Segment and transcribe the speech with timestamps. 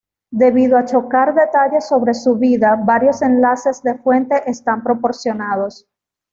[0.31, 5.87] Debido a chocar detalles sobre su vida, varios enlaces de fuente están proporcionados.